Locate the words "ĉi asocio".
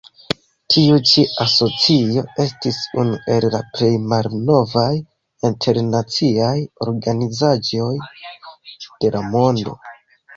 1.07-2.21